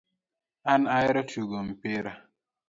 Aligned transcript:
An 0.71 0.81
ahero 0.93 1.21
tugo 1.31 1.57
mpira 1.67 2.11